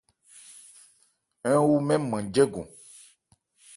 Ń 1.51 1.55
wu 1.67 1.75
mɛ́n 1.87 2.01
nman 2.05 2.23
jɛ́gɔn. 2.33 2.67